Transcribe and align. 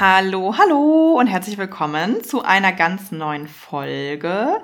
Hallo, 0.00 0.54
hallo 0.56 1.16
und 1.18 1.26
herzlich 1.26 1.58
willkommen 1.58 2.22
zu 2.22 2.44
einer 2.44 2.70
ganz 2.70 3.10
neuen 3.10 3.48
Folge. 3.48 4.62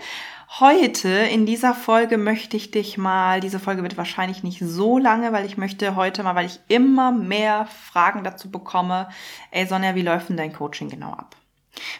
Heute 0.61 1.09
in 1.09 1.45
dieser 1.45 1.75
Folge 1.75 2.19
möchte 2.19 2.57
ich 2.57 2.71
dich 2.71 2.99
mal, 2.99 3.41
diese 3.41 3.59
Folge 3.59 3.83
wird 3.83 3.97
wahrscheinlich 3.97 4.45
nicht 4.45 4.61
so 4.61 4.97
lange, 4.97 5.33
weil 5.33 5.45
ich 5.45 5.57
möchte 5.57 5.97
heute 5.97 6.23
mal, 6.23 6.37
weil 6.37 6.47
ich 6.47 6.61
immer 6.69 7.11
mehr 7.11 7.67
Fragen 7.67 8.23
dazu 8.23 8.49
bekomme, 8.49 9.09
ey 9.51 9.67
Sonja, 9.67 9.97
wie 9.97 10.03
läuft 10.03 10.29
denn 10.29 10.37
dein 10.37 10.53
Coaching 10.53 10.89
genau 10.89 11.11
ab? 11.11 11.35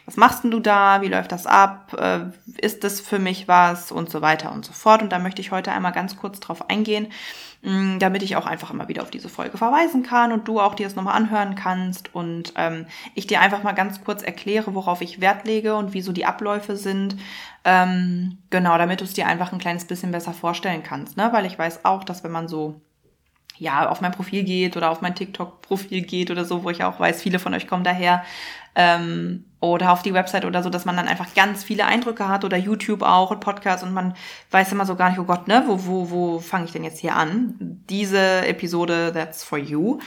Was 0.07 0.17
machst 0.17 0.45
denn 0.45 0.53
du 0.53 0.61
da? 0.61 1.03
Wie 1.03 1.09
läuft 1.09 1.33
das 1.33 1.47
ab? 1.47 1.93
Äh, 1.99 2.27
ist 2.65 2.85
das 2.85 3.01
für 3.01 3.19
mich 3.19 3.49
was? 3.49 3.91
Und 3.91 4.11
so 4.11 4.23
weiter 4.23 4.53
und 4.53 4.65
so 4.65 4.73
fort. 4.73 5.03
Und 5.03 5.11
da 5.11 5.19
möchte 5.19 5.41
ich 5.41 5.51
heute 5.51 5.73
einmal 5.73 5.91
ganz 5.91 6.17
kurz 6.17 6.39
drauf 6.39 6.71
eingehen, 6.71 7.09
damit 7.99 8.23
ich 8.23 8.37
auch 8.37 8.45
einfach 8.45 8.71
immer 8.71 8.89
wieder 8.89 9.03
auf 9.03 9.11
diese 9.11 9.31
Folge 9.31 9.57
verweisen 9.57 10.03
kann 10.03 10.33
und 10.33 10.47
du 10.47 10.61
auch 10.61 10.75
dir 10.75 10.85
das 10.85 10.97
nochmal 10.97 11.17
anhören 11.17 11.55
kannst 11.55 12.15
und 12.15 12.53
ähm, 12.57 12.87
ich 13.15 13.27
dir 13.27 13.41
einfach 13.41 13.63
mal 13.63 13.73
ganz 13.73 14.05
kurz 14.05 14.23
erkläre, 14.23 14.75
worauf 14.75 15.01
ich 15.01 15.21
Wert 15.21 15.47
lege 15.47 15.75
und 15.75 15.95
wieso 15.95 16.13
die 16.13 16.27
Abläufe 16.27 16.77
sind. 16.77 17.17
Ähm, 17.65 18.39
genau, 18.51 18.77
damit 18.77 19.01
du 19.01 19.05
es 19.05 19.15
dir 19.15 19.27
einfach 19.27 19.53
ein 19.53 19.59
kleines 19.59 19.87
bisschen 19.87 20.13
besser 20.13 20.35
vorstellen 20.35 20.83
kannst, 20.83 21.17
ne? 21.17 21.31
Weil 21.33 21.47
ich 21.47 21.59
weiß 21.59 21.87
auch, 21.87 22.05
dass 22.05 22.23
wenn 22.23 22.33
man 22.33 22.49
so 22.49 22.83
ja, 23.57 23.89
auf 23.89 24.01
mein 24.01 24.13
Profil 24.13 24.43
geht 24.43 24.77
oder 24.77 24.91
auf 24.91 25.01
mein 25.01 25.15
TikTok-Profil 25.15 26.03
geht 26.03 26.31
oder 26.31 26.45
so, 26.45 26.65
wo 26.65 26.71
ich 26.71 26.83
auch 26.83 26.99
weiß, 26.99 27.23
viele 27.23 27.39
von 27.39 27.55
euch 27.55 27.67
kommen 27.69 27.85
daher, 27.85 28.25
ähm, 28.75 29.45
oder 29.61 29.93
auf 29.93 30.03
die 30.03 30.13
Website 30.13 30.45
oder 30.45 30.63
so, 30.63 30.69
dass 30.69 30.85
man 30.85 30.97
dann 30.97 31.09
einfach 31.09 31.33
ganz 31.35 31.65
viele 31.65 31.87
Eindrücke 31.87 32.29
hat 32.29 32.45
oder 32.45 32.57
YouTube 32.57 33.03
auch 33.03 33.31
und 33.31 33.41
Podcast 33.41 33.83
und 33.83 33.95
man 33.95 34.15
weiß 34.51 34.73
immer 34.73 34.85
so 34.85 34.95
gar 34.95 35.11
nicht, 35.11 35.19
oh 35.19 35.25
Gott, 35.25 35.49
ne, 35.49 35.65
wo, 35.67 35.87
wo, 35.87 36.11
wo 36.11 36.39
fange 36.41 36.67
ich 36.67 36.73
denn 36.73 36.85
jetzt 36.85 36.99
hier 36.99 37.17
an? 37.17 37.55
Diese 37.89 38.47
Episode, 38.47 39.13
that's 39.15 39.43
for 39.43 39.59
you. 39.59 39.99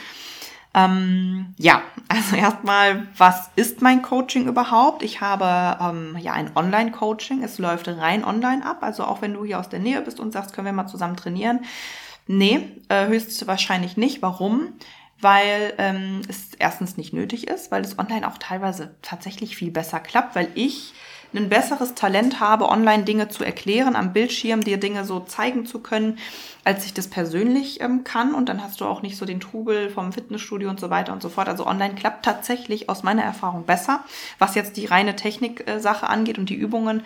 Ähm, 0.74 1.54
ja, 1.56 1.82
also 2.08 2.36
erstmal, 2.36 3.08
was 3.16 3.50
ist 3.56 3.82
mein 3.82 4.02
Coaching 4.02 4.46
überhaupt? 4.46 5.02
Ich 5.02 5.20
habe 5.20 5.78
ähm, 5.82 6.16
ja 6.20 6.32
ein 6.32 6.52
Online-Coaching. 6.54 7.42
Es 7.42 7.58
läuft 7.58 7.88
rein 7.88 8.24
online 8.24 8.64
ab. 8.64 8.78
Also 8.82 9.04
auch 9.04 9.22
wenn 9.22 9.34
du 9.34 9.44
hier 9.44 9.58
aus 9.58 9.68
der 9.68 9.80
Nähe 9.80 10.00
bist 10.02 10.20
und 10.20 10.32
sagst, 10.32 10.52
können 10.52 10.66
wir 10.66 10.72
mal 10.72 10.86
zusammen 10.86 11.16
trainieren. 11.16 11.60
Nee, 12.26 12.68
äh, 12.88 13.06
höchstwahrscheinlich 13.06 13.96
nicht. 13.96 14.20
Warum? 14.22 14.74
Weil 15.20 15.74
ähm, 15.78 16.22
es 16.28 16.54
erstens 16.58 16.96
nicht 16.96 17.12
nötig 17.12 17.48
ist, 17.48 17.70
weil 17.70 17.82
es 17.82 17.98
online 17.98 18.26
auch 18.26 18.38
teilweise 18.38 18.94
tatsächlich 19.02 19.56
viel 19.56 19.70
besser 19.70 20.00
klappt, 20.00 20.36
weil 20.36 20.48
ich 20.54 20.94
ein 21.34 21.48
besseres 21.48 21.94
Talent 21.94 22.40
habe, 22.40 22.68
online 22.68 23.04
Dinge 23.04 23.28
zu 23.28 23.44
erklären, 23.44 23.96
am 23.96 24.12
Bildschirm 24.12 24.64
dir 24.64 24.78
Dinge 24.78 25.04
so 25.04 25.20
zeigen 25.20 25.66
zu 25.66 25.80
können, 25.80 26.18
als 26.64 26.86
ich 26.86 26.94
das 26.94 27.08
persönlich 27.08 27.80
ähm, 27.80 28.02
kann. 28.04 28.34
Und 28.34 28.48
dann 28.48 28.62
hast 28.62 28.80
du 28.80 28.86
auch 28.86 29.02
nicht 29.02 29.16
so 29.16 29.26
den 29.26 29.40
Trubel 29.40 29.90
vom 29.90 30.12
Fitnessstudio 30.12 30.70
und 30.70 30.80
so 30.80 30.88
weiter 30.90 31.12
und 31.12 31.22
so 31.22 31.28
fort. 31.28 31.48
Also 31.48 31.66
online 31.66 31.94
klappt 31.94 32.24
tatsächlich 32.24 32.88
aus 32.88 33.02
meiner 33.02 33.22
Erfahrung 33.22 33.64
besser, 33.64 34.04
was 34.38 34.54
jetzt 34.54 34.76
die 34.76 34.86
reine 34.86 35.16
Technik-Sache 35.16 36.06
äh, 36.06 36.08
angeht 36.08 36.38
und 36.38 36.48
die 36.48 36.54
Übungen. 36.54 37.02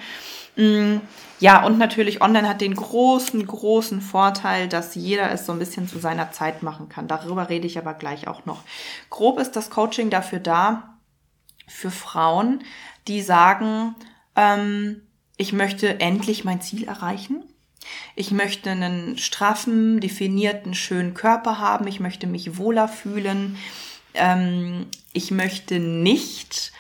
Mm, 0.57 0.97
ja, 1.41 1.65
und 1.65 1.79
natürlich 1.79 2.23
online 2.23 2.49
hat 2.49 2.61
den 2.61 2.75
großen, 2.75 3.45
großen 3.45 4.01
Vorteil, 4.01 4.69
dass 4.69 4.95
jeder 4.95 5.33
es 5.33 5.47
so 5.47 5.53
ein 5.53 5.59
bisschen 5.59 5.89
zu 5.89 5.99
seiner 5.99 6.31
Zeit 6.31 6.63
machen 6.63 6.89
kann. 6.89 7.09
Darüber 7.09 7.49
rede 7.49 7.67
ich 7.67 7.79
aber 7.79 7.95
gleich 7.95 8.29
auch 8.29 8.47
noch. 8.47 8.63
Grob 9.11 9.41
ist 9.41 9.57
das 9.57 9.71
Coaching 9.71 10.11
dafür 10.11 10.39
da, 10.39 10.97
für 11.67 11.91
Frauen, 11.91 12.63
die 13.09 13.23
sagen, 13.23 13.95
ähm, 14.37 15.03
ich 15.37 15.53
möchte 15.53 16.01
endlich 16.01 16.45
mein 16.45 16.61
Ziel 16.61 16.85
erreichen. 16.85 17.43
Ich 18.15 18.31
möchte 18.31 18.71
einen 18.71 19.19
straffen, 19.19 20.01
definierten, 20.01 20.75
schönen 20.75 21.15
Körper 21.15 21.59
haben. 21.59 21.87
Ich 21.87 22.01
möchte 22.01 22.27
mich 22.27 22.57
wohler 22.57 22.89
fühlen. 22.89 23.57
Ähm, 24.15 24.87
ich 25.13 25.31
möchte 25.31 25.79
nicht 25.79 26.73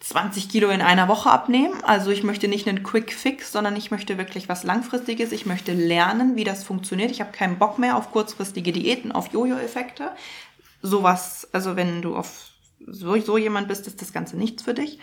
20 0.00 0.48
Kilo 0.48 0.70
in 0.70 0.80
einer 0.80 1.08
Woche 1.08 1.30
abnehmen. 1.30 1.84
Also 1.84 2.10
ich 2.10 2.22
möchte 2.22 2.48
nicht 2.48 2.66
einen 2.66 2.82
Quick 2.82 3.12
Fix, 3.12 3.52
sondern 3.52 3.76
ich 3.76 3.90
möchte 3.90 4.18
wirklich 4.18 4.48
was 4.48 4.64
Langfristiges. 4.64 5.30
Ich 5.32 5.46
möchte 5.46 5.72
lernen, 5.72 6.36
wie 6.36 6.44
das 6.44 6.64
funktioniert. 6.64 7.10
Ich 7.10 7.20
habe 7.20 7.32
keinen 7.32 7.58
Bock 7.58 7.78
mehr 7.78 7.96
auf 7.96 8.10
kurzfristige 8.10 8.72
Diäten, 8.72 9.12
auf 9.12 9.32
Jojo-Effekte. 9.32 10.10
Sowas, 10.82 11.48
also 11.52 11.76
wenn 11.76 12.00
du 12.00 12.16
auf 12.16 12.46
so, 12.86 13.20
so 13.20 13.36
jemand 13.36 13.68
bist, 13.68 13.86
ist 13.86 14.00
das 14.00 14.12
Ganze 14.12 14.38
nichts 14.38 14.62
für 14.62 14.72
dich. 14.72 14.98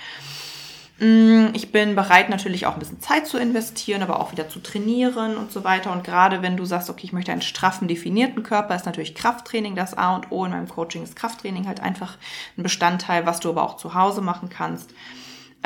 Mm, 1.00 1.50
ich 1.54 1.72
bin 1.72 1.96
bereit, 1.96 2.30
natürlich 2.30 2.66
auch 2.66 2.74
ein 2.74 2.80
bisschen 2.80 3.02
Zeit 3.02 3.28
zu 3.28 3.38
investieren, 3.38 4.02
aber 4.02 4.20
auch 4.20 4.32
wieder 4.32 4.50
zu 4.50 4.60
trainieren 4.60 5.38
und 5.38 5.52
so 5.52 5.64
weiter. 5.64 5.92
Und 5.92 6.04
gerade 6.04 6.42
wenn 6.42 6.58
du 6.58 6.66
sagst, 6.66 6.90
okay, 6.90 7.06
ich 7.06 7.14
möchte 7.14 7.32
einen 7.32 7.44
straffen, 7.44 7.88
definierten 7.88 8.42
Körper, 8.42 8.76
ist 8.76 8.86
natürlich 8.86 9.14
Krafttraining 9.14 9.76
das 9.76 9.94
A 9.96 10.16
und 10.16 10.32
O. 10.32 10.44
In 10.46 10.52
meinem 10.52 10.68
Coaching 10.68 11.04
ist 11.04 11.16
Krafttraining 11.16 11.68
halt 11.68 11.82
einfach 11.82 12.18
ein 12.58 12.64
Bestandteil, 12.64 13.26
was 13.26 13.40
du 13.40 13.50
aber 13.50 13.64
auch 13.64 13.78
zu 13.78 13.94
Hause 13.94 14.22
machen 14.22 14.50
kannst. 14.50 14.92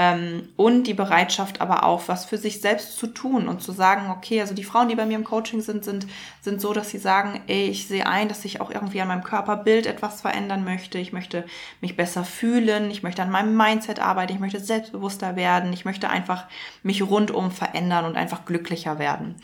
Ähm, 0.01 0.50
und 0.56 0.88
die 0.88 0.95
Bereitschaft 0.95 1.62
aber 1.62 1.84
auch, 1.84 2.07
was 2.07 2.25
für 2.25 2.39
sich 2.39 2.59
selbst 2.59 2.97
zu 2.97 3.06
tun 3.06 3.47
und 3.47 3.62
zu 3.62 3.72
sagen, 3.72 4.09
okay, 4.09 4.41
also 4.41 4.56
die 4.56 4.63
Frauen, 4.63 4.89
die 4.89 4.95
bei 4.95 5.06
mir 5.06 5.16
im 5.16 5.23
Coaching 5.23 5.62
sind, 5.62 5.85
sind, 5.85 6.07
sind 6.41 6.59
so, 6.59 6.73
dass 6.73 6.89
sie 6.89 6.97
sagen, 6.97 7.39
ey, 7.45 7.67
ich 7.67 7.88
sehe 7.88 8.07
ein, 8.07 8.28
dass 8.28 8.44
ich 8.44 8.61
auch 8.61 8.72
irgendwie 8.72 9.00
an 9.00 9.09
meinem 9.09 9.23
Körperbild 9.23 9.85
etwas 9.85 10.22
verändern 10.22 10.63
möchte. 10.63 10.97
Ich 10.97 11.13
möchte 11.13 11.45
mich 11.81 11.97
besser 11.97 12.23
fühlen. 12.23 12.90
Ich 12.90 13.03
möchte 13.03 13.22
an 13.22 13.29
meinem 13.29 13.56
Mindset 13.56 14.00
arbeiten. 14.00 14.34
Ich 14.34 14.40
möchte 14.40 14.59
selbstbewusster 14.59 15.35
werden. 15.35 15.72
Ich 15.72 15.85
möchte 15.85 16.09
einfach 16.09 16.45
mich 16.81 17.03
rundum 17.03 17.51
verändern 17.51 18.06
und 18.06 18.17
einfach 18.17 18.45
glücklicher 18.45 18.97
werden. 18.97 19.35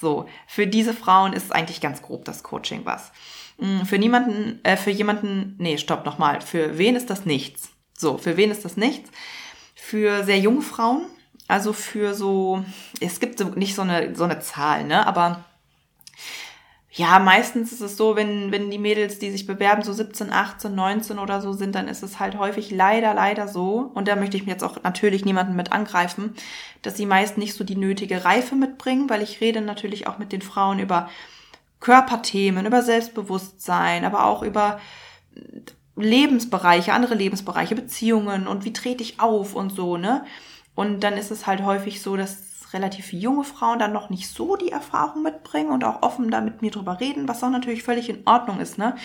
So. 0.00 0.28
Für 0.46 0.68
diese 0.68 0.94
Frauen 0.94 1.32
ist 1.32 1.52
eigentlich 1.52 1.80
ganz 1.80 2.02
grob 2.02 2.24
das 2.24 2.44
Coaching 2.44 2.82
was. 2.84 3.10
Hm, 3.58 3.84
für 3.84 3.98
niemanden, 3.98 4.60
äh, 4.62 4.76
für 4.76 4.92
jemanden, 4.92 5.56
nee, 5.58 5.76
stopp 5.76 6.06
nochmal. 6.06 6.40
Für 6.40 6.78
wen 6.78 6.94
ist 6.94 7.10
das 7.10 7.26
nichts? 7.26 7.70
So, 7.98 8.16
für 8.16 8.36
wen 8.36 8.52
ist 8.52 8.64
das 8.64 8.76
nichts? 8.76 9.10
Für 9.94 10.24
sehr 10.24 10.40
junge 10.40 10.62
Frauen. 10.62 11.06
Also 11.46 11.72
für 11.72 12.14
so, 12.14 12.64
es 12.98 13.20
gibt 13.20 13.38
so 13.38 13.50
nicht 13.50 13.76
so 13.76 13.82
eine, 13.82 14.16
so 14.16 14.24
eine 14.24 14.40
Zahl, 14.40 14.82
ne? 14.82 15.06
Aber 15.06 15.44
ja, 16.90 17.20
meistens 17.20 17.70
ist 17.70 17.80
es 17.80 17.96
so, 17.96 18.16
wenn, 18.16 18.50
wenn 18.50 18.72
die 18.72 18.78
Mädels, 18.80 19.20
die 19.20 19.30
sich 19.30 19.46
bewerben, 19.46 19.82
so 19.82 19.92
17, 19.92 20.32
18, 20.32 20.74
19 20.74 21.18
oder 21.20 21.40
so 21.40 21.52
sind, 21.52 21.76
dann 21.76 21.86
ist 21.86 22.02
es 22.02 22.18
halt 22.18 22.36
häufig 22.36 22.72
leider, 22.72 23.14
leider 23.14 23.46
so. 23.46 23.92
Und 23.94 24.08
da 24.08 24.16
möchte 24.16 24.36
ich 24.36 24.46
mir 24.46 24.50
jetzt 24.50 24.64
auch 24.64 24.82
natürlich 24.82 25.24
niemanden 25.24 25.54
mit 25.54 25.70
angreifen, 25.70 26.34
dass 26.82 26.96
sie 26.96 27.06
meist 27.06 27.38
nicht 27.38 27.54
so 27.54 27.62
die 27.62 27.76
nötige 27.76 28.24
Reife 28.24 28.56
mitbringen, 28.56 29.08
weil 29.08 29.22
ich 29.22 29.40
rede 29.40 29.60
natürlich 29.60 30.08
auch 30.08 30.18
mit 30.18 30.32
den 30.32 30.42
Frauen 30.42 30.80
über 30.80 31.08
Körperthemen, 31.78 32.66
über 32.66 32.82
Selbstbewusstsein, 32.82 34.04
aber 34.04 34.26
auch 34.26 34.42
über 34.42 34.80
Lebensbereiche, 35.96 36.92
andere 36.92 37.14
Lebensbereiche, 37.14 37.74
Beziehungen 37.74 38.46
und 38.46 38.64
wie 38.64 38.72
trete 38.72 39.02
ich 39.02 39.20
auf 39.20 39.54
und 39.54 39.70
so, 39.70 39.96
ne? 39.96 40.24
Und 40.74 41.00
dann 41.00 41.14
ist 41.14 41.30
es 41.30 41.46
halt 41.46 41.62
häufig 41.62 42.02
so, 42.02 42.16
dass 42.16 42.72
relativ 42.72 43.12
junge 43.12 43.44
Frauen 43.44 43.78
dann 43.78 43.92
noch 43.92 44.10
nicht 44.10 44.28
so 44.28 44.56
die 44.56 44.72
Erfahrung 44.72 45.22
mitbringen 45.22 45.70
und 45.70 45.84
auch 45.84 46.02
offen 46.02 46.30
da 46.30 46.40
mit 46.40 46.62
mir 46.62 46.72
drüber 46.72 46.98
reden, 47.00 47.28
was 47.28 47.44
auch 47.44 47.50
natürlich 47.50 47.84
völlig 47.84 48.08
in 48.08 48.26
Ordnung 48.26 48.58
ist, 48.60 48.76
ne? 48.76 48.96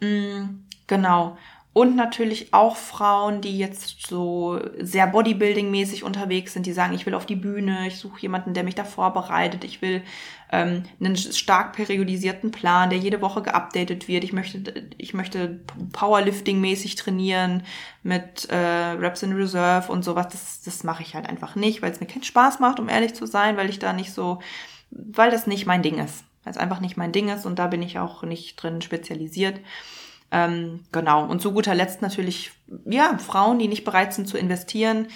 Mm, 0.00 0.60
genau. 0.86 1.38
Und 1.78 1.94
natürlich 1.94 2.52
auch 2.52 2.74
Frauen, 2.74 3.40
die 3.40 3.56
jetzt 3.56 4.04
so 4.04 4.58
sehr 4.80 5.06
Bodybuilding-mäßig 5.14 6.02
unterwegs 6.02 6.54
sind, 6.54 6.66
die 6.66 6.72
sagen, 6.72 6.92
ich 6.92 7.06
will 7.06 7.14
auf 7.14 7.24
die 7.24 7.36
Bühne, 7.36 7.86
ich 7.86 7.98
suche 7.98 8.20
jemanden, 8.20 8.52
der 8.52 8.64
mich 8.64 8.74
da 8.74 8.82
vorbereitet, 8.82 9.62
ich 9.62 9.80
will 9.80 10.02
ähm, 10.50 10.82
einen 10.98 11.16
stark 11.16 11.74
periodisierten 11.74 12.50
Plan, 12.50 12.90
der 12.90 12.98
jede 12.98 13.20
Woche 13.20 13.42
geupdatet 13.42 14.08
wird. 14.08 14.24
Ich 14.24 14.32
möchte, 14.32 14.88
ich 14.96 15.14
möchte 15.14 15.60
Powerlifting-mäßig 15.92 16.96
trainieren 16.96 17.62
mit 18.02 18.48
äh, 18.50 18.56
Reps 18.56 19.22
in 19.22 19.34
Reserve 19.34 19.92
und 19.92 20.04
sowas. 20.04 20.26
Das, 20.32 20.62
das 20.62 20.82
mache 20.82 21.04
ich 21.04 21.14
halt 21.14 21.28
einfach 21.28 21.54
nicht, 21.54 21.80
weil 21.80 21.92
es 21.92 22.00
mir 22.00 22.08
keinen 22.08 22.24
Spaß 22.24 22.58
macht, 22.58 22.80
um 22.80 22.88
ehrlich 22.88 23.14
zu 23.14 23.24
sein, 23.24 23.56
weil 23.56 23.70
ich 23.70 23.78
da 23.78 23.92
nicht 23.92 24.12
so, 24.12 24.40
weil 24.90 25.30
das 25.30 25.46
nicht 25.46 25.66
mein 25.66 25.82
Ding 25.82 26.00
ist. 26.00 26.24
Weil 26.42 26.50
es 26.50 26.58
einfach 26.58 26.80
nicht 26.80 26.96
mein 26.96 27.12
Ding 27.12 27.28
ist 27.28 27.46
und 27.46 27.60
da 27.60 27.68
bin 27.68 27.82
ich 27.82 28.00
auch 28.00 28.24
nicht 28.24 28.60
drin 28.60 28.82
spezialisiert. 28.82 29.60
Ähm, 30.30 30.84
genau. 30.92 31.24
Und 31.24 31.40
zu 31.40 31.52
guter 31.52 31.74
Letzt 31.74 32.02
natürlich, 32.02 32.52
ja, 32.84 33.16
Frauen, 33.18 33.58
die 33.58 33.68
nicht 33.68 33.84
bereit 33.84 34.12
sind 34.12 34.28
zu 34.28 34.36
investieren. 34.36 35.08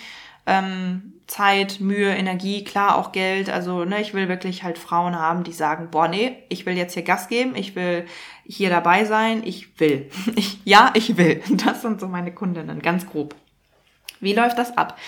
Ähm, 0.46 1.14
Zeit, 1.26 1.80
Mühe, 1.80 2.14
Energie, 2.14 2.64
klar 2.64 2.96
auch 2.96 3.12
Geld. 3.12 3.48
Also, 3.48 3.84
ne, 3.84 4.00
ich 4.00 4.12
will 4.12 4.28
wirklich 4.28 4.62
halt 4.62 4.78
Frauen 4.78 5.18
haben, 5.18 5.44
die 5.44 5.52
sagen, 5.52 5.88
boah, 5.90 6.08
nee, 6.08 6.36
ich 6.48 6.66
will 6.66 6.76
jetzt 6.76 6.94
hier 6.94 7.04
Gas 7.04 7.28
geben, 7.28 7.54
ich 7.54 7.76
will 7.76 8.06
hier 8.44 8.70
dabei 8.70 9.04
sein, 9.04 9.42
ich 9.44 9.78
will. 9.80 10.10
Ich, 10.36 10.58
ja, 10.64 10.90
ich 10.94 11.16
will. 11.16 11.42
Das 11.64 11.82
sind 11.82 12.00
so 12.00 12.08
meine 12.08 12.32
Kundinnen, 12.32 12.80
ganz 12.80 13.06
grob. 13.06 13.34
Wie 14.20 14.34
läuft 14.34 14.58
das 14.58 14.76
ab? 14.76 14.98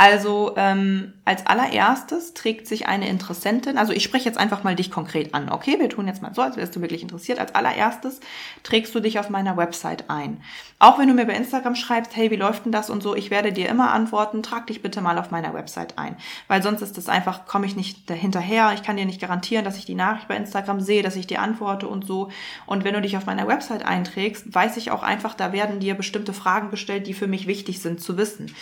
Also 0.00 0.52
ähm, 0.56 1.12
als 1.24 1.44
allererstes 1.46 2.32
trägt 2.32 2.68
sich 2.68 2.86
eine 2.86 3.08
Interessentin, 3.08 3.76
also 3.76 3.92
ich 3.92 4.04
spreche 4.04 4.26
jetzt 4.26 4.38
einfach 4.38 4.62
mal 4.62 4.76
dich 4.76 4.92
konkret 4.92 5.34
an, 5.34 5.50
okay? 5.50 5.76
Wir 5.80 5.88
tun 5.88 6.06
jetzt 6.06 6.22
mal 6.22 6.32
so, 6.32 6.40
als 6.40 6.56
wärst 6.56 6.76
du 6.76 6.80
wirklich 6.80 7.02
interessiert. 7.02 7.40
Als 7.40 7.52
allererstes 7.56 8.20
trägst 8.62 8.94
du 8.94 9.00
dich 9.00 9.18
auf 9.18 9.28
meiner 9.28 9.56
Website 9.56 10.08
ein. 10.08 10.40
Auch 10.78 11.00
wenn 11.00 11.08
du 11.08 11.14
mir 11.14 11.26
bei 11.26 11.34
Instagram 11.34 11.74
schreibst, 11.74 12.14
hey, 12.14 12.30
wie 12.30 12.36
läuft 12.36 12.64
denn 12.64 12.70
das 12.70 12.90
und 12.90 13.02
so, 13.02 13.16
ich 13.16 13.32
werde 13.32 13.52
dir 13.52 13.68
immer 13.68 13.90
antworten, 13.90 14.44
trag 14.44 14.68
dich 14.68 14.82
bitte 14.82 15.00
mal 15.00 15.18
auf 15.18 15.32
meiner 15.32 15.52
Website 15.52 15.98
ein. 15.98 16.16
Weil 16.46 16.62
sonst 16.62 16.80
ist 16.80 16.96
das 16.96 17.08
einfach, 17.08 17.46
komme 17.46 17.66
ich 17.66 17.74
nicht 17.74 18.08
dahinterher. 18.08 18.70
Ich 18.74 18.84
kann 18.84 18.96
dir 18.96 19.04
nicht 19.04 19.20
garantieren, 19.20 19.64
dass 19.64 19.78
ich 19.78 19.84
die 19.84 19.96
Nachricht 19.96 20.28
bei 20.28 20.36
Instagram 20.36 20.80
sehe, 20.80 21.02
dass 21.02 21.16
ich 21.16 21.26
dir 21.26 21.42
antworte 21.42 21.88
und 21.88 22.06
so. 22.06 22.30
Und 22.66 22.84
wenn 22.84 22.94
du 22.94 23.02
dich 23.02 23.16
auf 23.16 23.26
meiner 23.26 23.48
Website 23.48 23.84
einträgst, 23.84 24.54
weiß 24.54 24.76
ich 24.76 24.92
auch 24.92 25.02
einfach, 25.02 25.34
da 25.34 25.52
werden 25.52 25.80
dir 25.80 25.96
bestimmte 25.96 26.32
Fragen 26.32 26.70
gestellt, 26.70 27.08
die 27.08 27.14
für 27.14 27.26
mich 27.26 27.48
wichtig 27.48 27.82
sind 27.82 28.00
zu 28.00 28.16
wissen. 28.16 28.54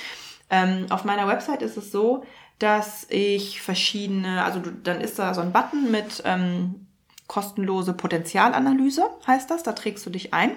Ähm, 0.51 0.87
auf 0.91 1.05
meiner 1.05 1.27
Website 1.27 1.63
ist 1.63 1.77
es 1.77 1.91
so, 1.91 2.25
dass 2.59 3.07
ich 3.11 3.61
verschiedene, 3.61 4.45
also 4.45 4.61
du, 4.61 4.71
dann 4.71 5.01
ist 5.01 5.19
da 5.19 5.35
so 5.35 5.41
ein 5.41 5.53
Button 5.53 5.91
mit 5.91 6.23
ähm, 6.25 6.87
kostenlose 7.27 7.93
Potenzialanalyse, 7.93 9.11
heißt 9.27 9.51
das, 9.51 9.63
da 9.63 9.73
trägst 9.73 10.07
du 10.07 10.11
dich 10.11 10.33
ein. 10.33 10.53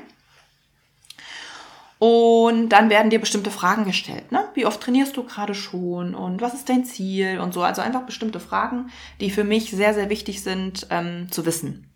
Und 1.98 2.70
dann 2.70 2.90
werden 2.90 3.10
dir 3.10 3.20
bestimmte 3.20 3.52
Fragen 3.52 3.84
gestellt. 3.84 4.32
Ne? 4.32 4.48
Wie 4.54 4.66
oft 4.66 4.80
trainierst 4.80 5.18
du 5.18 5.24
gerade 5.24 5.54
schon 5.54 6.16
und 6.16 6.40
was 6.40 6.54
ist 6.54 6.70
dein 6.70 6.86
Ziel 6.86 7.40
und 7.40 7.54
so. 7.54 7.62
Also 7.62 7.82
einfach 7.82 8.04
bestimmte 8.04 8.40
Fragen, 8.40 8.90
die 9.20 9.30
für 9.30 9.44
mich 9.44 9.72
sehr, 9.72 9.94
sehr 9.94 10.10
wichtig 10.10 10.42
sind 10.42 10.88
ähm, 10.92 11.30
zu 11.30 11.46
wissen. 11.46 11.92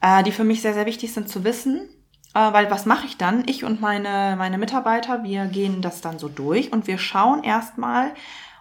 Äh, 0.00 0.24
die 0.24 0.32
für 0.32 0.42
mich 0.42 0.60
sehr, 0.60 0.74
sehr 0.74 0.86
wichtig 0.86 1.12
sind 1.12 1.28
zu 1.28 1.44
wissen, 1.44 1.88
äh, 2.36 2.52
weil 2.52 2.70
was 2.70 2.84
mache 2.84 3.06
ich 3.06 3.16
dann? 3.16 3.44
Ich 3.46 3.64
und 3.64 3.80
meine, 3.80 4.34
meine 4.36 4.58
Mitarbeiter, 4.58 5.24
wir 5.24 5.46
gehen 5.46 5.80
das 5.80 6.02
dann 6.02 6.18
so 6.18 6.28
durch 6.28 6.70
und 6.70 6.86
wir 6.86 6.98
schauen 6.98 7.42
erstmal, 7.42 8.12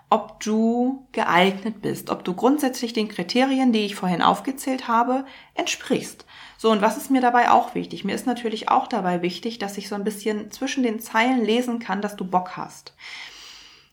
ob 0.10 0.39
du 0.39 1.06
geeignet 1.12 1.81
bist, 1.81 2.10
ob 2.10 2.24
du 2.24 2.33
grundsätzlich 2.33 2.94
den 2.94 3.10
Kriterien, 3.10 3.74
die 3.74 3.86
ich 3.86 3.95
vorhin 3.95 4.22
aufgezählt 4.22 4.88
habe, 4.88 5.25
entsprichst. 5.56 6.25
So, 6.57 6.72
und 6.72 6.81
was 6.81 6.95
ist 6.95 7.12
mir 7.12 7.19
dabei 7.19 7.51
auch 7.51 7.75
wichtig? 7.75 8.06
Mir 8.06 8.16
ist 8.16 8.25
natürlich 8.25 8.69
auch 8.69 8.88
dabei 8.88 9.22
wichtig, 9.22 9.60
dass 9.60 9.77
ich 9.77 9.89
so 9.89 9.95
ein 9.95 10.06
bisschen 10.06 10.51
zwischen 10.51 10.83
den 10.83 11.01
Zeilen 11.01 11.44
lesen 11.44 11.80
kann, 11.80 12.01
dass 12.01 12.16
du 12.16 12.24
Bock 12.24 12.56
hast. 12.56 12.94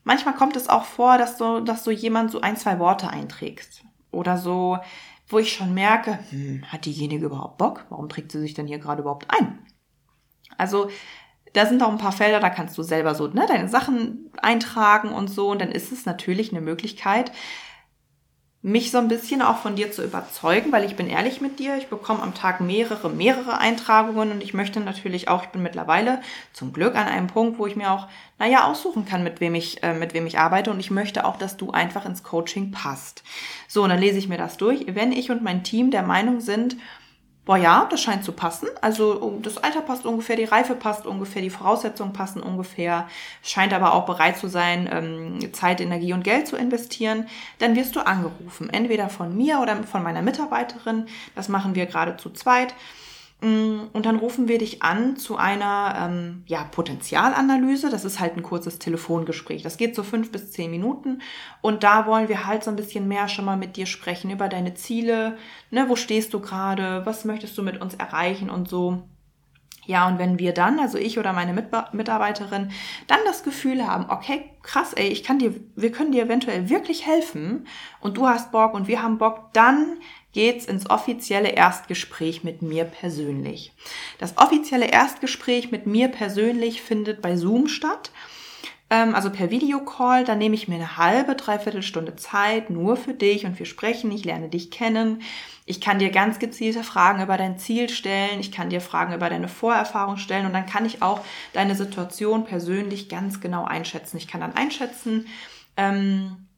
Manchmal 0.04 0.34
kommt 0.34 0.54
es 0.54 0.68
auch 0.68 0.84
vor, 0.84 1.18
dass 1.18 1.38
so, 1.38 1.58
dass 1.58 1.82
so 1.82 1.90
jemand 1.90 2.30
so 2.30 2.40
ein, 2.40 2.56
zwei 2.56 2.78
Worte 2.78 3.08
einträgst. 3.08 3.82
Oder 4.12 4.38
so, 4.38 4.78
wo 5.26 5.38
ich 5.38 5.52
schon 5.52 5.74
merke, 5.74 6.20
hm, 6.30 6.64
hat 6.70 6.84
diejenige 6.84 7.26
überhaupt 7.26 7.58
Bock? 7.58 7.84
Warum 7.88 8.08
trägt 8.08 8.30
sie 8.30 8.38
sich 8.38 8.54
denn 8.54 8.68
hier 8.68 8.78
gerade 8.78 9.00
überhaupt 9.00 9.26
ein? 9.28 9.58
Also 10.58 10.88
da 11.52 11.66
sind 11.66 11.82
auch 11.82 11.90
ein 11.90 11.98
paar 11.98 12.12
Felder, 12.12 12.40
da 12.40 12.50
kannst 12.50 12.76
du 12.78 12.82
selber 12.82 13.14
so 13.14 13.26
ne, 13.26 13.44
deine 13.46 13.68
Sachen 13.68 14.30
eintragen 14.40 15.10
und 15.10 15.28
so. 15.28 15.50
Und 15.50 15.60
dann 15.60 15.70
ist 15.70 15.92
es 15.92 16.06
natürlich 16.06 16.50
eine 16.50 16.60
Möglichkeit, 16.60 17.32
mich 18.64 18.92
so 18.92 18.98
ein 18.98 19.08
bisschen 19.08 19.42
auch 19.42 19.58
von 19.58 19.74
dir 19.74 19.90
zu 19.90 20.04
überzeugen, 20.04 20.70
weil 20.70 20.84
ich 20.84 20.94
bin 20.94 21.08
ehrlich 21.08 21.40
mit 21.40 21.58
dir, 21.58 21.76
ich 21.76 21.88
bekomme 21.88 22.22
am 22.22 22.32
Tag 22.32 22.60
mehrere, 22.60 23.10
mehrere 23.10 23.58
Eintragungen 23.58 24.30
und 24.30 24.40
ich 24.40 24.54
möchte 24.54 24.78
natürlich 24.78 25.26
auch, 25.26 25.42
ich 25.42 25.48
bin 25.48 25.64
mittlerweile 25.64 26.22
zum 26.52 26.72
Glück 26.72 26.94
an 26.94 27.08
einem 27.08 27.26
Punkt, 27.26 27.58
wo 27.58 27.66
ich 27.66 27.74
mir 27.74 27.90
auch, 27.90 28.06
naja, 28.38 28.64
aussuchen 28.64 29.04
kann, 29.04 29.24
mit 29.24 29.40
wem 29.40 29.56
ich, 29.56 29.82
äh, 29.82 29.94
mit 29.94 30.14
wem 30.14 30.28
ich 30.28 30.38
arbeite 30.38 30.70
und 30.70 30.78
ich 30.78 30.92
möchte 30.92 31.24
auch, 31.24 31.36
dass 31.36 31.56
du 31.56 31.72
einfach 31.72 32.06
ins 32.06 32.22
Coaching 32.22 32.70
passt. 32.70 33.24
So, 33.66 33.82
und 33.82 33.88
dann 33.88 33.98
lese 33.98 34.18
ich 34.18 34.28
mir 34.28 34.38
das 34.38 34.58
durch. 34.58 34.86
Wenn 34.86 35.10
ich 35.10 35.32
und 35.32 35.42
mein 35.42 35.64
Team 35.64 35.90
der 35.90 36.04
Meinung 36.04 36.40
sind, 36.40 36.76
Boah, 37.44 37.56
ja, 37.56 37.88
das 37.90 38.00
scheint 38.00 38.24
zu 38.24 38.30
passen. 38.30 38.68
Also 38.80 39.40
das 39.42 39.58
Alter 39.58 39.80
passt 39.80 40.06
ungefähr, 40.06 40.36
die 40.36 40.44
Reife 40.44 40.76
passt 40.76 41.06
ungefähr, 41.06 41.42
die 41.42 41.50
Voraussetzungen 41.50 42.12
passen 42.12 42.40
ungefähr, 42.40 43.08
scheint 43.42 43.72
aber 43.72 43.94
auch 43.94 44.06
bereit 44.06 44.36
zu 44.36 44.46
sein, 44.46 44.88
ähm, 44.92 45.52
Zeit, 45.52 45.80
Energie 45.80 46.12
und 46.12 46.22
Geld 46.22 46.46
zu 46.46 46.54
investieren. 46.54 47.26
Dann 47.58 47.74
wirst 47.74 47.96
du 47.96 48.06
angerufen, 48.06 48.70
entweder 48.70 49.08
von 49.08 49.36
mir 49.36 49.58
oder 49.58 49.82
von 49.82 50.04
meiner 50.04 50.22
Mitarbeiterin. 50.22 51.06
Das 51.34 51.48
machen 51.48 51.74
wir 51.74 51.86
gerade 51.86 52.16
zu 52.16 52.30
zweit. 52.30 52.74
Mm, 53.42 53.88
und 53.92 54.06
dann 54.06 54.16
rufen 54.16 54.46
wir 54.46 54.58
dich 54.58 54.82
an 54.82 55.16
zu 55.16 55.36
einer 55.36 55.96
ähm, 55.98 56.44
ja, 56.46 56.62
Potenzialanalyse. 56.62 57.90
Das 57.90 58.04
ist 58.04 58.20
halt 58.20 58.36
ein 58.36 58.44
kurzes 58.44 58.78
Telefongespräch. 58.78 59.62
Das 59.62 59.76
geht 59.76 59.96
so 59.96 60.04
fünf 60.04 60.30
bis 60.30 60.52
zehn 60.52 60.70
Minuten. 60.70 61.20
Und 61.60 61.82
da 61.82 62.06
wollen 62.06 62.28
wir 62.28 62.46
halt 62.46 62.62
so 62.62 62.70
ein 62.70 62.76
bisschen 62.76 63.08
mehr 63.08 63.28
schon 63.28 63.44
mal 63.44 63.56
mit 63.56 63.76
dir 63.76 63.86
sprechen 63.86 64.30
über 64.30 64.48
deine 64.48 64.74
Ziele. 64.74 65.36
Ne, 65.72 65.88
wo 65.88 65.96
stehst 65.96 66.32
du 66.34 66.40
gerade? 66.40 67.04
Was 67.04 67.24
möchtest 67.24 67.58
du 67.58 67.62
mit 67.64 67.80
uns 67.80 67.94
erreichen 67.94 68.48
und 68.48 68.68
so. 68.68 69.02
Ja, 69.84 70.06
und 70.06 70.18
wenn 70.18 70.38
wir 70.38 70.52
dann, 70.52 70.78
also 70.78 70.96
ich 70.96 71.18
oder 71.18 71.32
meine 71.32 71.52
Mitarbeiterin, 71.92 72.70
dann 73.08 73.18
das 73.26 73.42
Gefühl 73.42 73.84
haben, 73.86 74.06
okay, 74.10 74.50
krass, 74.62 74.92
ey, 74.92 75.08
ich 75.08 75.24
kann 75.24 75.40
dir, 75.40 75.54
wir 75.74 75.90
können 75.90 76.12
dir 76.12 76.22
eventuell 76.22 76.68
wirklich 76.70 77.04
helfen 77.04 77.66
und 78.00 78.16
du 78.16 78.28
hast 78.28 78.52
Bock 78.52 78.74
und 78.74 78.86
wir 78.86 79.02
haben 79.02 79.18
Bock, 79.18 79.50
dann 79.52 79.98
geht's 80.32 80.66
ins 80.66 80.88
offizielle 80.88 81.50
Erstgespräch 81.50 82.44
mit 82.44 82.62
mir 82.62 82.84
persönlich. 82.84 83.72
Das 84.18 84.38
offizielle 84.38 84.86
Erstgespräch 84.86 85.72
mit 85.72 85.86
mir 85.86 86.08
persönlich 86.08 86.80
findet 86.80 87.20
bei 87.20 87.36
Zoom 87.36 87.66
statt 87.66 88.12
also 88.92 89.30
per 89.30 89.50
Videocall. 89.50 90.24
Da 90.24 90.34
nehme 90.34 90.54
ich 90.54 90.68
mir 90.68 90.74
eine 90.74 90.98
halbe, 90.98 91.34
dreiviertel 91.34 91.82
Stunde 91.82 92.14
Zeit 92.16 92.68
nur 92.68 92.96
für 92.96 93.14
dich 93.14 93.46
und 93.46 93.58
wir 93.58 93.64
sprechen. 93.64 94.12
Ich 94.12 94.24
lerne 94.24 94.48
dich 94.48 94.70
kennen. 94.70 95.22
Ich 95.64 95.80
kann 95.80 95.98
dir 95.98 96.10
ganz 96.10 96.38
gezielte 96.38 96.84
Fragen 96.84 97.22
über 97.22 97.38
dein 97.38 97.58
Ziel 97.58 97.88
stellen. 97.88 98.40
Ich 98.40 98.52
kann 98.52 98.68
dir 98.68 98.80
Fragen 98.82 99.14
über 99.14 99.30
deine 99.30 99.48
Vorerfahrung 99.48 100.18
stellen 100.18 100.44
und 100.44 100.52
dann 100.52 100.66
kann 100.66 100.84
ich 100.84 101.00
auch 101.00 101.20
deine 101.54 101.74
Situation 101.74 102.44
persönlich 102.44 103.08
ganz 103.08 103.40
genau 103.40 103.64
einschätzen. 103.64 104.18
Ich 104.18 104.28
kann 104.28 104.42
dann 104.42 104.56
einschätzen, 104.56 105.26
ähm, 105.78 106.48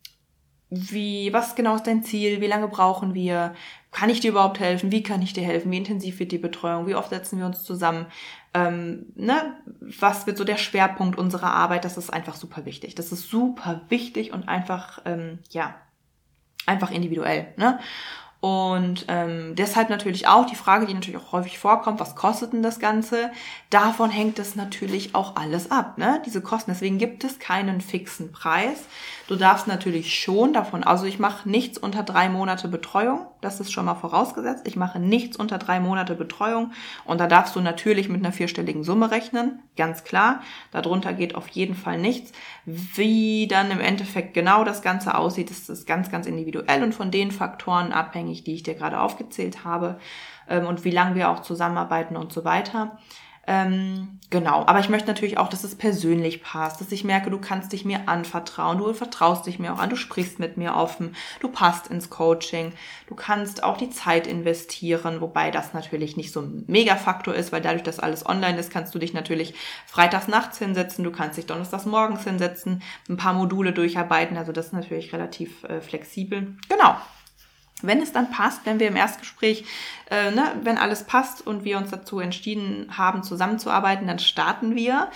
wie, 0.75 1.33
was 1.33 1.55
genau 1.55 1.77
ist 1.77 1.87
dein 1.87 2.03
Ziel? 2.03 2.41
Wie 2.41 2.47
lange 2.47 2.69
brauchen 2.69 3.15
wir? 3.15 3.55
Kann 3.91 4.11
ich 4.11 4.21
dir 4.21 4.31
überhaupt 4.31 4.59
helfen? 4.59 4.91
Wie 4.91 5.03
kann 5.03 5.23
ich 5.23 5.33
dir 5.33 5.45
helfen? 5.45 5.71
Wie 5.71 5.79
intensiv 5.79 6.19
wird 6.19 6.33
die 6.33 6.39
Betreuung? 6.39 6.87
Wie 6.87 6.95
oft 6.95 7.11
setzen 7.11 7.39
wir 7.39 7.47
uns 7.47 7.63
zusammen? 7.63 8.07
Ähm, 8.53 9.07
ne? 9.15 9.57
Was 9.81 10.27
wird 10.27 10.37
so 10.37 10.45
der 10.45 10.57
Schwerpunkt 10.57 11.17
unserer 11.17 11.53
Arbeit? 11.53 11.85
Das 11.85 11.97
ist 11.97 12.11
einfach 12.11 12.35
super 12.35 12.65
wichtig. 12.65 12.95
Das 12.95 13.13
ist 13.13 13.29
super 13.29 13.83
wichtig 13.89 14.33
und 14.33 14.49
einfach, 14.49 15.01
ähm, 15.05 15.39
ja, 15.51 15.75
einfach 16.67 16.91
individuell. 16.91 17.53
Ne? 17.57 17.79
Und 18.45 19.07
ähm, 19.09 19.55
deshalb 19.55 19.89
natürlich 19.89 20.29
auch 20.29 20.45
die 20.45 20.55
Frage, 20.55 20.85
die 20.85 20.93
natürlich 20.93 21.19
auch 21.19 21.33
häufig 21.33 21.59
vorkommt, 21.59 21.99
was 21.99 22.15
kostet 22.15 22.53
denn 22.53 22.63
das 22.63 22.79
Ganze? 22.79 23.31
Davon 23.71 24.11
hängt 24.11 24.39
es 24.39 24.55
natürlich 24.55 25.15
auch 25.15 25.37
alles 25.37 25.71
ab, 25.71 25.97
ne? 25.97 26.21
Diese 26.27 26.43
Kosten. 26.43 26.71
Deswegen 26.71 26.99
gibt 26.99 27.25
es 27.25 27.39
keinen 27.39 27.81
fixen 27.81 28.33
Preis. 28.33 28.85
Du 29.29 29.37
darfst 29.37 29.67
natürlich 29.67 30.15
schon 30.15 30.53
davon, 30.53 30.85
also 30.85 31.07
ich 31.07 31.19
mache 31.19 31.49
nichts 31.49 31.79
unter 31.79 32.03
drei 32.03 32.29
Monate 32.29 32.69
Betreuung, 32.69 33.27
das 33.45 33.61
ist 33.61 33.73
schon 33.73 33.85
mal 33.85 33.95
vorausgesetzt. 33.95 34.67
Ich 34.67 34.77
mache 34.77 34.99
nichts 34.99 35.37
unter 35.37 35.59
drei 35.59 35.81
Monate 35.81 36.15
Betreuung 36.15 36.73
und 37.05 37.21
da 37.21 37.27
darfst 37.27 37.55
du 37.55 37.61
natürlich 37.61 38.09
mit 38.09 38.25
einer 38.25 38.33
vierstelligen 38.33 38.83
Summe 38.83 39.11
rechnen, 39.11 39.63
ganz 39.77 40.05
klar. 40.05 40.41
Darunter 40.73 41.13
geht 41.13 41.35
auf 41.35 41.49
jeden 41.49 41.75
Fall 41.75 41.99
nichts. 41.99 42.33
Wie 42.65 43.47
dann 43.47 43.71
im 43.71 43.81
Endeffekt 43.81 44.35
genau 44.35 44.65
das 44.65 44.83
Ganze 44.83 45.17
aussieht, 45.17 45.51
das 45.51 45.69
ist 45.69 45.87
ganz, 45.87 46.11
ganz 46.11 46.27
individuell 46.27 46.83
und 46.83 46.95
von 46.95 47.11
den 47.11 47.31
Faktoren 47.31 47.93
abhängig, 47.93 48.45
die 48.45 48.55
ich 48.55 48.63
dir 48.63 48.75
gerade 48.75 49.01
aufgezählt 49.01 49.65
habe 49.65 49.99
ähm, 50.49 50.67
und 50.67 50.85
wie 50.85 50.91
lange 50.91 51.15
wir 51.15 51.31
auch 51.31 51.41
zusammenarbeiten 51.41 52.17
und 52.17 52.33
so 52.33 52.45
weiter. 52.45 52.99
Ähm, 53.47 54.21
genau, 54.31 54.65
aber 54.67 54.81
ich 54.81 54.89
möchte 54.89 55.09
natürlich 55.09 55.37
auch, 55.37 55.49
dass 55.49 55.65
es 55.65 55.75
persönlich 55.75 56.43
passt, 56.43 56.81
dass 56.81 56.93
ich 56.93 57.05
merke, 57.05 57.31
du 57.31 57.39
kannst 57.39 57.73
dich 57.73 57.85
mir 57.85 58.09
anvertrauen, 58.09 58.79
du 58.79 58.93
vertraust 58.95 59.47
dich 59.47 59.59
mir 59.59 59.75
auch 59.75 59.79
an, 59.79 59.91
du 59.91 59.97
sprichst 59.97 60.39
mit 60.39 60.57
mir 60.57 60.75
offen, 60.75 61.15
du 61.41 61.49
passt 61.49 61.89
ins 61.89 62.09
Coaching, 62.09 62.73
du 63.07 63.15
kannst 63.15 63.63
auch 63.63 63.77
die 63.77 63.91
Zeit 63.91 64.27
investieren, 64.27 65.21
wobei 65.21 65.51
das 65.51 65.75
natürlich 65.75 66.17
nicht 66.17 66.33
so 66.33 66.41
ein 66.41 66.65
Megafaktor 66.69 67.35
ist, 67.35 67.53
weil 67.53 67.61
dadurch, 67.61 67.83
dass 67.83 68.01
alles 68.01 68.25
online 68.25 68.59
ist, 68.59 68.73
kannst 68.73 68.95
du 68.95 68.99
dich 68.99 69.13
natürlich 69.13 69.55
freitags 69.87 70.27
nachts 70.27 70.59
hinsetzen, 70.59 71.05
du 71.05 71.13
kannst 71.13 71.37
dich 71.37 71.47
donnerstags 71.47 71.85
morgens 71.85 72.25
hinsetzen, 72.25 72.83
ein 73.11 73.19
paar 73.19 73.35
Module 73.35 73.73
durcharbeiten, 73.73 74.39
also 74.39 74.53
das 74.53 74.67
ist 74.67 74.73
natürlich 74.73 75.13
relativ 75.13 75.65
äh, 75.65 75.83
flexibel. 75.83 76.57
Genau, 76.69 76.97
wenn 77.87 78.01
es 78.01 78.13
dann 78.13 78.31
passt, 78.31 78.61
wenn 78.65 78.79
wir 78.79 78.89
im 78.89 78.97
Erstgespräch, 78.97 79.65
äh, 80.11 80.31
ne, 80.31 80.53
wenn 80.63 80.79
alles 80.79 81.05
passt 81.05 81.47
und 81.47 81.65
wir 81.65 81.79
uns 81.79 81.91
dazu 81.91 82.21
entschieden 82.21 82.87
haben, 82.97 83.23
zusammenzuarbeiten, 83.23 84.07
dann 84.07 84.19
starten 84.19 84.75
wir. 84.75 85.09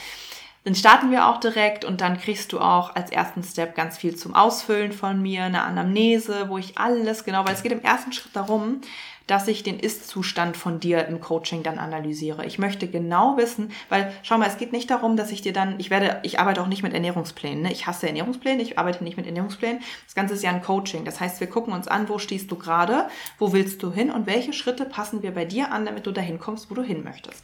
Dann 0.69 0.75
starten 0.75 1.11
wir 1.11 1.29
auch 1.29 1.41
direkt 1.41 1.87
und 1.87 2.03
dann 2.03 2.19
kriegst 2.19 2.53
du 2.53 2.61
auch 2.61 2.95
als 2.95 3.11
ersten 3.11 3.43
Step 3.43 3.75
ganz 3.75 3.97
viel 3.97 4.17
zum 4.17 4.35
Ausfüllen 4.35 4.93
von 4.93 5.23
mir, 5.23 5.45
eine 5.45 5.63
Anamnese, 5.63 6.51
wo 6.51 6.59
ich 6.59 6.77
alles 6.77 7.25
genau, 7.25 7.47
weil 7.47 7.55
es 7.55 7.63
geht 7.63 7.73
im 7.73 7.81
ersten 7.81 8.13
Schritt 8.13 8.37
darum, 8.37 8.83
dass 9.27 9.49
ich 9.49 9.63
den 9.63 9.81
Ist-Zustand 9.81 10.59
von 10.59 10.79
dir 10.79 11.07
im 11.07 11.23
Coaching 11.23 11.63
dann 11.63 11.79
analysiere. 11.79 12.45
Ich 12.45 12.59
möchte 12.59 12.87
genau 12.87 13.39
wissen, 13.39 13.73
weil 13.89 14.13
schau 14.23 14.37
mal, 14.37 14.47
es 14.47 14.59
geht 14.59 14.73
nicht 14.73 14.91
darum, 14.91 15.17
dass 15.17 15.31
ich 15.33 15.41
dir 15.41 15.55
dann, 15.55 15.81
ich 15.81 15.89
werde, 15.89 16.21
ich 16.23 16.39
arbeite 16.39 16.61
auch 16.61 16.67
nicht 16.67 16.83
mit 16.83 16.93
Ernährungsplänen. 16.93 17.63
Ne? 17.63 17.73
Ich 17.73 17.87
hasse 17.87 18.07
Ernährungspläne, 18.07 18.61
ich 18.61 18.79
arbeite 18.79 19.03
nicht 19.03 19.17
mit 19.17 19.25
Ernährungsplänen. 19.25 19.81
Das 20.05 20.15
Ganze 20.15 20.35
ist 20.35 20.43
ja 20.43 20.51
ein 20.51 20.61
Coaching. 20.61 21.07
Das 21.07 21.19
heißt, 21.19 21.41
wir 21.41 21.47
gucken 21.47 21.73
uns 21.73 21.89
an, 21.89 22.11
wo 22.11 22.19
stehst 22.19 22.51
du 22.51 22.57
gerade, 22.57 23.09
wo 23.39 23.55
willst 23.55 23.83
du 23.83 23.91
hin 23.91 24.11
und 24.11 24.27
welche 24.27 24.53
Schritte 24.53 24.85
passen 24.85 25.23
wir 25.23 25.33
bei 25.33 25.47
dir 25.47 25.73
an, 25.73 25.87
damit 25.87 26.05
du 26.05 26.13
dahin 26.13 26.39
kommst, 26.39 26.71
wo 26.71 26.75
du 26.75 26.83
hin 26.83 27.05
möchtest. 27.05 27.43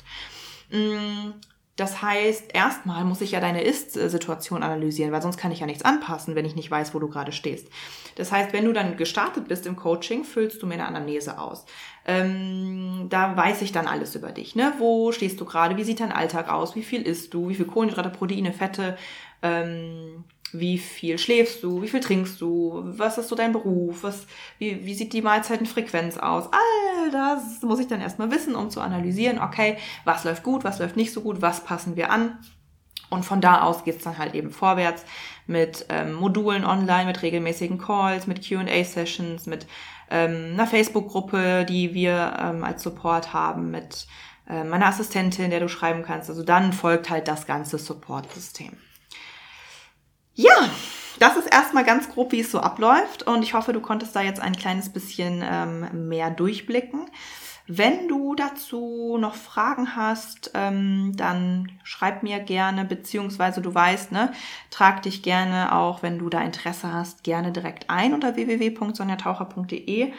Mm, 0.71 1.33
Das 1.76 2.02
heißt, 2.02 2.54
erstmal 2.54 3.04
muss 3.04 3.21
ich 3.21 3.33
ja 3.33 3.40
deine 3.40 3.62
Ist-Situation 3.62 4.62
analysieren, 4.62 5.11
weil 5.11 5.23
sonst 5.23 5.38
kann 5.38 5.50
ich 5.50 5.61
ja 5.61 5.66
nichts 5.66 5.85
anpassen, 5.85 6.37
wenn 6.37 6.45
ich 6.45 6.54
nicht 6.54 6.71
weiß, 6.71 6.95
wo 6.95 7.00
du 7.00 7.09
gerade 7.09 7.33
stehst. 7.33 7.69
Das 8.14 8.31
heißt, 8.31 8.52
wenn 8.52 8.64
du 8.64 8.73
dann 8.73 8.97
gestartet 8.97 9.49
bist 9.49 9.66
im 9.66 9.75
Coaching, 9.75 10.23
füllst 10.23 10.62
du 10.62 10.69
mir 10.69 10.75
eine 10.75 10.87
Anamnese 10.87 11.38
aus. 11.40 11.66
Ähm, 12.07 13.07
da 13.11 13.37
weiß 13.37 13.62
ich 13.62 13.73
dann 13.73 13.88
alles 13.88 14.14
über 14.14 14.31
dich. 14.31 14.54
Ne? 14.54 14.73
Wo 14.78 15.11
stehst 15.11 15.40
du 15.40 15.45
gerade? 15.45 15.76
Wie 15.76 15.85
sieht 15.85 15.99
dein 15.99 16.12
Alltag 16.12 16.49
aus? 16.49 16.76
Wie 16.76 16.85
viel 16.85 17.02
isst 17.02 17.35
du? 17.35 17.49
Wie 17.49 17.57
viel 17.57 17.66
Kohlenhydrate, 17.66 18.11
Proteine, 18.11 18.52
Fette? 18.52 18.97
Ähm, 19.43 20.25
wie 20.52 20.78
viel 20.78 21.19
schläfst 21.19 21.64
du, 21.64 21.83
wie 21.83 21.88
viel 21.88 22.00
trinkst 22.00 22.40
du, 22.40 22.81
was 22.85 23.19
ist 23.19 23.28
so 23.28 23.35
dein 23.35 23.52
Beruf, 23.52 24.04
was, 24.04 24.26
wie, 24.59 24.87
wie 24.87 24.95
sieht 24.95 25.12
die 25.12 25.23
Mahlzeitenfrequenz 25.23 26.16
aus. 26.16 26.45
All 26.45 26.83
das 27.11 27.62
muss 27.62 27.80
ich 27.80 27.88
dann 27.88 28.00
erstmal 28.00 28.30
wissen, 28.30 28.54
um 28.54 28.70
zu 28.70 28.80
analysieren, 28.80 29.38
okay, 29.38 29.76
was 30.04 30.25
läuft 30.25 30.42
gut, 30.42 30.64
was 30.64 30.78
läuft 30.78 30.96
nicht 30.96 31.12
so 31.12 31.20
gut, 31.20 31.42
was 31.42 31.64
passen 31.64 31.96
wir 31.96 32.11
an. 32.11 32.38
Und 33.11 33.25
von 33.25 33.40
da 33.40 33.62
aus 33.62 33.84
geht's 33.84 34.04
dann 34.04 34.18
halt 34.18 34.34
eben 34.34 34.50
vorwärts 34.50 35.04
mit 35.46 35.87
ähm, 35.88 36.14
Modulen 36.14 36.64
online, 36.64 37.06
mit 37.06 37.23
regelmäßigen 37.23 37.78
Calls, 37.78 38.26
mit 38.26 38.46
QA-Sessions, 38.46 39.46
mit 39.46 39.66
ähm, 40.11 40.50
einer 40.54 40.66
Facebook-Gruppe, 40.66 41.64
die 41.64 41.94
wir 41.94 42.37
ähm, 42.40 42.64
als 42.64 42.82
Support 42.82 43.32
haben, 43.32 43.70
mit 43.70 44.06
äh, 44.49 44.64
meiner 44.64 44.87
Assistentin, 44.87 45.50
der 45.50 45.61
du 45.61 45.68
schreiben 45.68 46.02
kannst. 46.02 46.28
Also 46.28 46.42
dann 46.42 46.73
folgt 46.73 47.11
halt 47.11 47.28
das 47.28 47.46
ganze 47.46 47.78
Support-System. 47.78 48.73
Ja, 50.34 50.68
das 51.18 51.37
ist 51.37 51.52
erstmal 51.52 51.85
ganz 51.85 52.09
grob, 52.09 52.33
wie 52.33 52.40
es 52.40 52.50
so 52.50 52.61
abläuft 52.61 53.25
und 53.25 53.42
ich 53.42 53.54
hoffe, 53.54 53.73
du 53.73 53.80
konntest 53.80 54.14
da 54.16 54.23
jetzt 54.23 54.40
ein 54.40 54.56
kleines 54.56 54.88
bisschen 54.90 55.44
ähm, 55.49 56.09
mehr 56.09 56.30
durchblicken. 56.30 57.06
Wenn 57.66 58.09
du 58.09 58.35
dazu 58.35 59.16
noch 59.18 59.35
Fragen 59.35 59.97
hast, 59.97 60.50
ähm, 60.52 61.12
dann 61.16 61.73
schreib 61.83 62.23
mir 62.23 62.40
gerne, 62.40 62.85
beziehungsweise 62.85 63.62
du 63.62 63.75
weißt, 63.75 64.12
ne, 64.12 64.33
trag 64.68 65.00
dich 65.00 65.23
gerne 65.23 65.75
auch, 65.75 66.02
wenn 66.02 66.18
du 66.18 66.28
da 66.28 66.42
Interesse 66.42 66.92
hast, 66.92 67.25
gerne 67.25 67.52
direkt 67.52 67.88
ein 67.88 68.12
unter 68.12 68.37
www.sonjataucher.de 68.37 70.12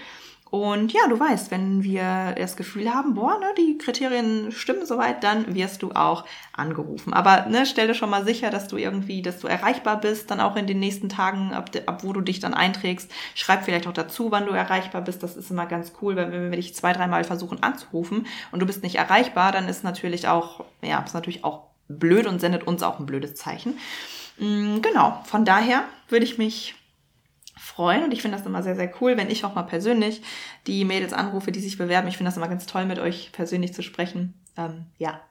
und 0.56 0.94
ja, 0.94 1.02
du 1.10 1.20
weißt, 1.20 1.52
wenn 1.52 1.84
wir 1.84 2.34
das 2.38 2.56
Gefühl 2.56 2.94
haben, 2.94 3.14
boah, 3.14 3.38
ne, 3.40 3.48
die 3.58 3.78
Kriterien 3.78 4.54
stimmen 4.54 4.86
soweit, 4.86 5.22
dann 5.22 5.54
wirst 5.54 5.84
du 5.84 5.92
auch 5.92 6.24
angerufen. 6.54 7.12
Aber 7.12 7.48
ne, 7.48 7.66
stell 7.66 7.88
dir 7.88 7.94
schon 7.94 8.10
mal 8.10 8.24
sicher, 8.24 8.52
dass 8.52 8.70
du 8.70 8.78
irgendwie, 8.78 9.22
dass 9.22 9.42
du 9.42 9.48
erreichbar 9.48 10.00
bist, 10.00 10.32
dann 10.32 10.40
auch 10.40 10.56
in 10.56 10.66
den 10.66 10.80
nächsten 10.80 11.10
Tagen, 11.10 11.54
ab, 11.54 11.72
ab 11.88 12.06
wo 12.06 12.14
du 12.14 12.22
dich 12.22 12.40
dann 12.40 12.54
einträgst. 12.54 13.12
Schreib 13.34 13.66
vielleicht 13.66 13.86
auch 13.86 13.92
dazu, 13.92 14.32
wann 14.32 14.46
du 14.46 14.54
erreichbar 14.54 15.02
bist. 15.02 15.24
Das 15.24 15.36
ist 15.36 15.52
immer 15.52 15.66
ganz 15.66 15.92
cool, 16.02 16.16
weil 16.16 16.32
wenn 16.32 16.52
wir 16.52 16.56
dich 16.56 16.74
zwei, 16.74 16.94
dreimal 16.94 17.26
versuchen 17.26 17.62
anzurufen 17.62 18.26
und 18.54 18.62
du 18.62 18.66
bist 18.66 18.82
nicht 18.82 18.96
erreichbar, 18.96 19.52
dann 19.52 19.68
ist 19.68 19.84
natürlich 19.84 20.30
auch, 20.30 20.64
ja, 20.82 21.02
ist 21.02 21.14
natürlich 21.14 21.44
auch 21.44 21.64
blöd 21.90 22.28
und 22.28 22.40
sendet 22.40 22.66
uns 22.66 22.82
auch 22.82 22.98
ein 22.98 23.06
blödes 23.06 23.36
Zeichen. 23.36 23.78
Mm, 24.38 24.80
genau, 24.80 25.22
von 25.26 25.44
daher 25.44 25.84
würde 26.08 26.24
ich 26.24 26.38
mich 26.38 26.76
freuen 27.58 28.04
und 28.04 28.12
ich 28.12 28.22
finde 28.22 28.38
das 28.38 28.46
immer 28.46 28.64
sehr, 28.64 28.76
sehr 28.76 28.92
cool, 29.02 29.18
wenn 29.18 29.30
ich 29.30 29.46
auch 29.46 29.56
mal 29.56 29.64
persönlich 29.64 30.22
die 30.68 30.86
Mädels 30.86 31.14
anrufe, 31.14 31.52
die 31.52 31.60
sich 31.60 31.78
bewerben. 31.78 32.08
Ich 32.08 32.18
finde 32.18 32.30
das 32.30 32.38
immer 32.38 32.48
ganz 32.48 32.66
toll, 32.66 32.86
mit 32.86 33.00
euch 33.00 33.32
persönlich 33.32 33.74
zu 33.74 33.82
sprechen. 33.82 34.34
Ähm, 34.58 34.86
ja. 34.98 35.22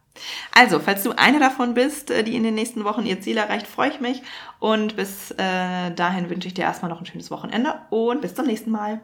Also, 0.52 0.78
falls 0.78 1.02
du 1.02 1.12
eine 1.12 1.40
davon 1.40 1.74
bist, 1.74 2.10
äh, 2.10 2.22
die 2.22 2.36
in 2.36 2.44
den 2.44 2.54
nächsten 2.54 2.84
Wochen 2.84 3.04
ihr 3.04 3.20
Ziel 3.20 3.36
erreicht, 3.36 3.66
freue 3.66 3.90
ich 3.90 4.00
mich. 4.00 4.22
Und 4.60 4.96
bis 4.96 5.32
äh, 5.32 5.90
dahin 5.90 6.30
wünsche 6.30 6.48
ich 6.48 6.54
dir 6.54 6.62
erstmal 6.62 6.90
noch 6.90 7.00
ein 7.00 7.06
schönes 7.06 7.30
Wochenende 7.30 7.74
und 7.90 8.20
bis 8.20 8.34
zum 8.34 8.46
nächsten 8.46 8.70
Mal. 8.70 9.00